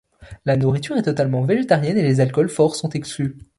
[0.45, 3.37] La nourriture est totalement végétarienne et les alcools forts sont exclus.